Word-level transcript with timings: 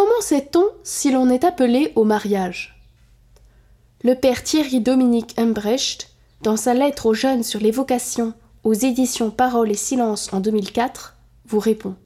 Comment 0.00 0.20
sait-on 0.20 0.64
si 0.84 1.10
l'on 1.10 1.28
est 1.28 1.42
appelé 1.42 1.90
au 1.96 2.04
mariage? 2.04 2.80
Le 4.04 4.14
père 4.14 4.44
Thierry 4.44 4.80
Dominique 4.80 5.34
Embrecht, 5.36 6.10
dans 6.40 6.56
sa 6.56 6.72
lettre 6.72 7.06
aux 7.06 7.14
jeunes 7.14 7.42
sur 7.42 7.58
les 7.58 7.72
vocations 7.72 8.32
aux 8.62 8.74
éditions 8.74 9.32
Parole 9.32 9.72
et 9.72 9.74
Silence 9.74 10.32
en 10.32 10.38
2004, 10.38 11.16
vous 11.46 11.58
répond. 11.58 11.96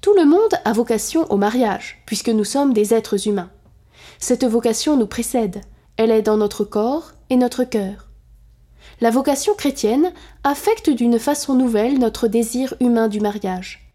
Tout 0.00 0.14
le 0.14 0.24
monde 0.24 0.58
a 0.64 0.72
vocation 0.72 1.30
au 1.30 1.36
mariage, 1.36 2.02
puisque 2.06 2.30
nous 2.30 2.42
sommes 2.42 2.72
des 2.72 2.92
êtres 2.92 3.28
humains. 3.28 3.52
Cette 4.18 4.46
vocation 4.46 4.96
nous 4.96 5.06
précède, 5.06 5.60
elle 5.96 6.10
est 6.10 6.22
dans 6.22 6.38
notre 6.38 6.64
corps 6.64 7.12
et 7.30 7.36
notre 7.36 7.62
cœur. 7.62 8.08
La 9.00 9.10
vocation 9.10 9.54
chrétienne 9.54 10.12
affecte 10.42 10.90
d'une 10.90 11.20
façon 11.20 11.54
nouvelle 11.54 12.00
notre 12.00 12.26
désir 12.26 12.74
humain 12.80 13.06
du 13.06 13.20
mariage. 13.20 13.87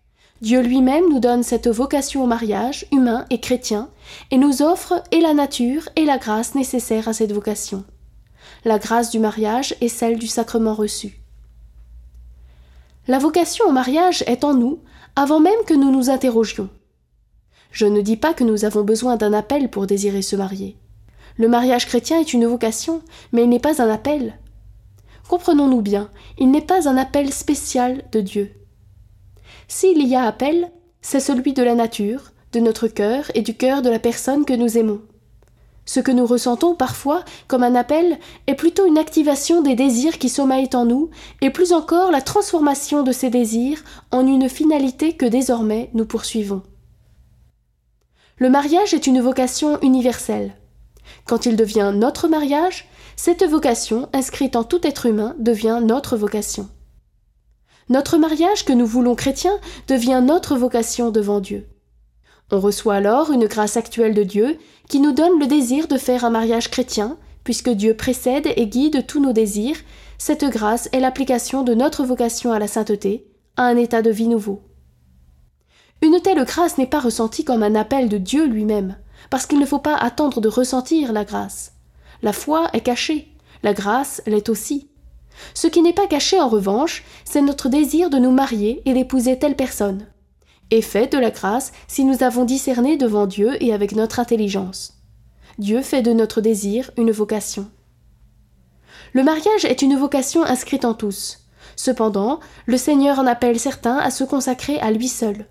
Dieu 0.44 0.60
lui-même 0.60 1.06
nous 1.10 1.22
donne 1.22 1.42
cette 1.42 1.70
vocation 1.70 2.22
au 2.22 2.28
mariage 2.28 2.86
humain 2.92 3.26
et 3.30 3.40
chrétien, 3.40 3.90
et 4.30 4.38
nous 4.38 4.62
offre 4.62 5.02
et 5.12 5.22
la 5.22 5.34
nature 5.34 5.88
et 5.96 6.04
la 6.04 6.18
grâce 6.18 6.54
nécessaires 6.54 7.08
à 7.08 7.14
cette 7.14 7.32
vocation. 7.32 7.86
La 8.66 8.78
grâce 8.78 9.10
du 9.10 9.20
mariage 9.20 9.74
est 9.80 9.88
celle 9.88 10.20
du 10.20 10.28
sacrement 10.28 10.74
reçu. 10.74 11.22
La 13.08 13.20
vocation 13.20 13.64
au 13.70 13.72
mariage 13.72 14.26
est 14.28 14.44
en 14.44 14.54
nous 14.54 14.82
avant 15.16 15.40
même 15.40 15.64
que 15.66 15.74
nous 15.74 15.92
nous 15.92 16.10
interrogions. 16.10 16.68
Je 17.72 17.86
ne 17.86 18.02
dis 18.02 18.18
pas 18.18 18.34
que 18.34 18.44
nous 18.44 18.66
avons 18.66 18.84
besoin 18.84 19.16
d'un 19.16 19.32
appel 19.32 19.70
pour 19.70 19.88
désirer 19.88 20.22
se 20.22 20.36
marier. 20.36 20.76
Le 21.38 21.48
mariage 21.48 21.88
chrétien 21.88 22.20
est 22.20 22.34
une 22.34 22.48
vocation, 22.48 23.02
mais 23.32 23.44
il 23.44 23.50
n'est 23.50 23.60
pas 23.60 23.82
un 23.82 23.90
appel. 23.90 24.38
Comprenons-nous 25.30 25.82
bien, 25.82 26.10
il 26.38 26.52
n'est 26.52 26.60
pas 26.60 26.90
un 26.90 26.98
appel 26.98 27.32
spécial 27.32 28.04
de 28.12 28.20
Dieu. 28.20 28.63
S'il 29.68 30.08
y 30.08 30.16
a 30.16 30.24
appel, 30.24 30.72
c'est 31.02 31.20
celui 31.20 31.54
de 31.54 31.64
la 31.64 31.76
nature, 31.76 32.32
de 32.52 32.60
notre 32.60 32.88
cœur 32.88 33.26
et 33.34 33.42
du 33.42 33.56
cœur 33.56 33.82
de 33.82 33.90
la 33.90 34.00
personne 34.00 34.46
que 34.46 34.54
nous 34.54 34.78
aimons. 34.78 35.02
Ce 35.86 36.00
que 36.00 36.12
nous 36.12 36.26
ressentons 36.26 36.76
parfois 36.76 37.26
comme 37.48 37.64
un 37.64 37.76
appel 37.76 38.18
est 38.48 38.56
plutôt 38.56 38.86
une 38.86 38.98
activation 38.98 39.62
des 39.62 39.76
désirs 39.76 40.18
qui 40.18 40.30
sommeillent 40.30 40.70
en 40.74 40.86
nous, 40.86 41.10
et 41.42 41.50
plus 41.50 41.74
encore 41.74 42.12
la 42.12 42.22
transformation 42.22 43.04
de 43.04 43.12
ces 43.12 43.30
désirs 43.30 43.84
en 44.12 44.26
une 44.26 44.48
finalité 44.48 45.14
que 45.14 45.26
désormais 45.26 45.90
nous 45.94 46.06
poursuivons. 46.06 46.62
Le 48.38 48.50
mariage 48.50 48.94
est 48.94 49.08
une 49.08 49.22
vocation 49.22 49.80
universelle. 49.82 50.56
Quand 51.26 51.46
il 51.46 51.56
devient 51.56 51.92
notre 51.94 52.28
mariage, 52.28 52.88
cette 53.16 53.44
vocation, 53.44 54.10
inscrite 54.14 54.56
en 54.56 54.64
tout 54.64 54.86
être 54.88 55.06
humain, 55.06 55.36
devient 55.38 55.82
notre 55.84 56.18
vocation. 56.18 56.70
Notre 57.90 58.18
mariage 58.18 58.66
que 58.66 58.74
nous 58.74 58.86
voulons 58.86 59.16
chrétien 59.16 59.58
devient 59.88 60.22
notre 60.24 60.56
vocation 60.56 61.12
devant 61.12 61.40
Dieu. 61.40 61.68
On 62.52 62.60
reçoit 62.60 62.96
alors 62.96 63.32
une 63.32 63.48
grâce 63.48 63.78
actuelle 63.78 64.14
de 64.14 64.24
Dieu 64.24 64.58
qui 64.90 65.00
nous 65.00 65.12
donne 65.12 65.40
le 65.40 65.48
désir 65.48 65.88
de 65.88 65.98
faire 65.98 66.24
un 66.24 66.30
mariage 66.30 66.70
chrétien, 66.70 67.18
puisque 67.44 67.70
Dieu 67.70 67.96
précède 67.96 68.48
et 68.56 68.68
guide 68.68 69.06
tous 69.08 69.20
nos 69.20 69.34
désirs, 69.34 69.78
cette 70.18 70.46
grâce 70.46 70.88
est 70.94 71.00
l'application 71.00 71.64
de 71.64 71.74
notre 71.74 72.04
vocation 72.04 72.52
à 72.52 72.60
la 72.60 72.68
sainteté, 72.68 73.28
à 73.58 73.64
un 73.64 73.76
état 73.76 74.02
de 74.02 74.12
vie 74.12 74.28
nouveau. 74.28 74.62
Une 76.02 76.22
telle 76.22 76.44
grâce 76.46 76.78
n'est 76.78 76.88
pas 76.88 77.00
ressentie 77.00 77.44
comme 77.44 77.64
un 77.64 77.76
appel 77.76 78.10
de 78.10 78.18
Dieu 78.18 78.46
lui-même, 78.46 78.98
parce 79.30 79.46
qu'il 79.46 79.60
ne 79.60 79.66
faut 79.66 79.80
pas 79.80 79.96
attendre 79.96 80.42
de 80.42 80.50
ressentir 80.50 81.12
la 81.12 81.26
grâce. 81.26 81.74
La 82.22 82.34
foi 82.34 82.70
est 82.74 82.82
cachée, 82.82 83.34
la 83.64 83.74
grâce 83.74 84.22
l'est 84.26 84.50
aussi. 84.50 84.90
Ce 85.54 85.68
qui 85.68 85.82
n'est 85.82 85.94
pas 85.94 86.08
caché 86.08 86.40
en 86.40 86.48
revanche, 86.48 87.04
c'est 87.26 87.42
notre 87.42 87.70
désir 87.70 88.10
de 88.10 88.18
nous 88.18 88.32
marier 88.32 88.82
et 88.86 88.94
d'épouser 88.94 89.38
telle 89.38 89.56
personne 89.56 90.08
et 90.74 90.82
fait 90.82 91.12
de 91.14 91.20
la 91.20 91.30
grâce 91.30 91.72
si 91.88 92.04
nous 92.04 92.24
avons 92.24 92.46
discerné 92.46 92.98
devant 92.98 93.28
Dieu 93.28 93.64
et 93.64 93.74
avec 93.74 93.92
notre 93.92 94.20
intelligence. 94.20 94.98
Dieu 95.60 95.84
fait 95.84 96.02
de 96.02 96.14
notre 96.14 96.42
désir 96.42 96.90
une 96.98 97.12
vocation. 97.12 97.70
Le 99.14 99.24
mariage 99.24 99.66
est 99.66 99.84
une 99.84 99.96
vocation 99.96 100.44
inscrite 100.44 100.84
en 100.84 100.96
tous. 100.96 101.42
Cependant, 101.76 102.40
le 102.66 102.78
Seigneur 102.78 103.20
en 103.20 103.28
appelle 103.28 103.60
certains 103.60 103.98
à 103.98 104.10
se 104.10 104.24
consacrer 104.24 104.80
à 104.80 104.90
lui 104.90 105.08
seul. 105.08 105.46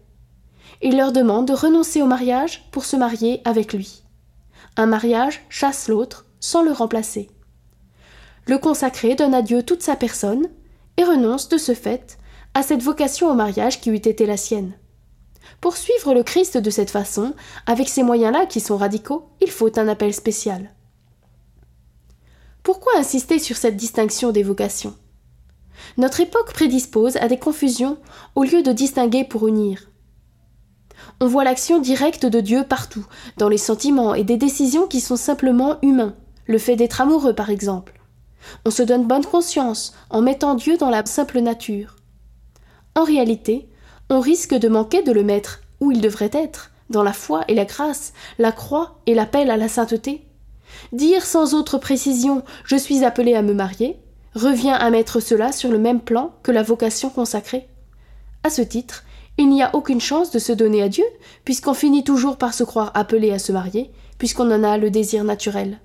Il 0.82 0.96
leur 0.96 1.12
demande 1.12 1.46
de 1.46 1.52
renoncer 1.52 2.02
au 2.02 2.06
mariage 2.06 2.68
pour 2.72 2.84
se 2.84 2.96
marier 2.96 3.42
avec 3.44 3.72
lui. 3.72 4.02
Un 4.76 4.86
mariage 4.86 5.44
chasse 5.48 5.86
l'autre 5.86 6.26
sans 6.40 6.64
le 6.64 6.72
remplacer. 6.72 7.30
Le 8.46 8.58
consacré 8.58 9.14
donne 9.14 9.34
à 9.34 9.42
Dieu 9.42 9.62
toute 9.62 9.82
sa 9.82 9.96
personne 9.96 10.48
et 10.96 11.04
renonce 11.04 11.48
de 11.48 11.58
ce 11.58 11.74
fait 11.74 12.18
à 12.54 12.62
cette 12.62 12.82
vocation 12.82 13.30
au 13.30 13.34
mariage 13.34 13.80
qui 13.80 13.90
eût 13.90 13.94
été 13.94 14.26
la 14.26 14.36
sienne. 14.36 14.74
Pour 15.60 15.76
suivre 15.76 16.12
le 16.12 16.22
Christ 16.22 16.58
de 16.58 16.70
cette 16.70 16.90
façon, 16.90 17.34
avec 17.66 17.88
ces 17.88 18.02
moyens-là 18.02 18.46
qui 18.46 18.60
sont 18.60 18.76
radicaux, 18.76 19.28
il 19.40 19.50
faut 19.50 19.78
un 19.78 19.88
appel 19.88 20.12
spécial. 20.12 20.74
Pourquoi 22.62 22.92
insister 22.98 23.38
sur 23.38 23.56
cette 23.56 23.76
distinction 23.76 24.32
des 24.32 24.42
vocations? 24.42 24.94
Notre 25.96 26.20
époque 26.20 26.52
prédispose 26.52 27.16
à 27.16 27.28
des 27.28 27.38
confusions 27.38 27.98
au 28.34 28.44
lieu 28.44 28.62
de 28.62 28.72
distinguer 28.72 29.24
pour 29.24 29.48
unir. 29.48 29.88
On 31.20 31.26
voit 31.26 31.44
l'action 31.44 31.80
directe 31.80 32.26
de 32.26 32.40
Dieu 32.40 32.64
partout, 32.68 33.06
dans 33.36 33.48
les 33.48 33.58
sentiments 33.58 34.14
et 34.14 34.24
des 34.24 34.36
décisions 34.36 34.86
qui 34.86 35.00
sont 35.00 35.16
simplement 35.16 35.78
humains, 35.82 36.14
le 36.46 36.58
fait 36.58 36.76
d'être 36.76 37.00
amoureux 37.00 37.34
par 37.34 37.50
exemple. 37.50 38.01
On 38.64 38.70
se 38.70 38.82
donne 38.82 39.06
bonne 39.06 39.24
conscience 39.24 39.94
en 40.10 40.22
mettant 40.22 40.54
Dieu 40.54 40.76
dans 40.76 40.90
la 40.90 41.04
simple 41.06 41.40
nature. 41.40 41.96
En 42.94 43.04
réalité, 43.04 43.68
on 44.10 44.20
risque 44.20 44.54
de 44.54 44.68
manquer 44.68 45.02
de 45.02 45.12
le 45.12 45.22
mettre 45.22 45.60
où 45.80 45.90
il 45.90 46.00
devrait 46.00 46.30
être, 46.32 46.70
dans 46.90 47.02
la 47.02 47.12
foi 47.12 47.44
et 47.48 47.54
la 47.54 47.64
grâce, 47.64 48.12
la 48.38 48.52
croix 48.52 48.98
et 49.06 49.14
l'appel 49.14 49.50
à 49.50 49.56
la 49.56 49.68
sainteté. 49.68 50.26
Dire 50.92 51.24
sans 51.24 51.54
autre 51.54 51.78
précision 51.78 52.42
je 52.64 52.76
suis 52.76 53.04
appelé 53.04 53.34
à 53.34 53.42
me 53.42 53.54
marier 53.54 53.98
revient 54.34 54.76
à 54.78 54.90
mettre 54.90 55.20
cela 55.20 55.52
sur 55.52 55.70
le 55.70 55.78
même 55.78 56.00
plan 56.00 56.34
que 56.42 56.52
la 56.52 56.62
vocation 56.62 57.10
consacrée. 57.10 57.68
À 58.44 58.50
ce 58.50 58.62
titre, 58.62 59.04
il 59.38 59.48
n'y 59.48 59.62
a 59.62 59.74
aucune 59.74 60.00
chance 60.00 60.30
de 60.30 60.38
se 60.38 60.52
donner 60.52 60.82
à 60.82 60.88
Dieu, 60.88 61.04
puisqu'on 61.44 61.74
finit 61.74 62.04
toujours 62.04 62.36
par 62.36 62.54
se 62.54 62.64
croire 62.64 62.90
appelé 62.94 63.30
à 63.32 63.38
se 63.38 63.52
marier, 63.52 63.90
puisqu'on 64.18 64.50
en 64.50 64.64
a 64.64 64.78
le 64.78 64.90
désir 64.90 65.24
naturel. 65.24 65.80